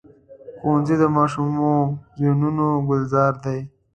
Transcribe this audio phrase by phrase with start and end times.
[0.59, 1.71] ښوونځی د ماشومو
[2.19, 3.59] ذهنونو ګلزار دی